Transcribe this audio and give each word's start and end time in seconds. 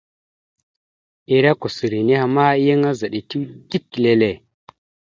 Ere 1.35 1.51
kousseri 1.59 1.99
nehe 2.07 2.25
ma, 2.35 2.45
yan 2.65 2.83
azaɗ 2.89 3.11
etew 3.19 3.43
dik 3.69 3.85
lele. 4.03 4.31